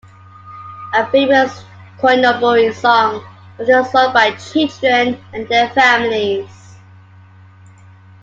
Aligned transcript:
A 0.95 1.05
famous 1.11 1.61
"Koinobori" 1.99 2.73
song 2.73 3.23
often 3.59 3.85
sung 3.85 4.11
by 4.11 4.31
children 4.31 5.23
and 5.31 5.47
their 5.47 5.69
families. 5.69 6.75